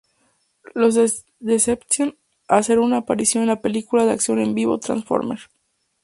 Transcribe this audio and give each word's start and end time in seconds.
Los 0.73 0.95
Decepticons 1.39 2.15
hacer 2.47 2.79
una 2.79 2.97
aparición 2.97 3.43
en 3.43 3.49
la 3.49 3.61
película 3.61 4.03
de 4.03 4.13
acción 4.13 4.39
en 4.39 4.55
vivo, 4.55 4.79
"Transformers". 4.79 5.51